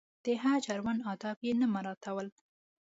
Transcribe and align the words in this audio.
د 0.23 0.25
حج 0.41 0.63
اړوند 0.73 1.01
آداب 1.11 1.37
یې 1.47 1.53
نه 1.61 1.67
مراعاتول. 1.73 2.27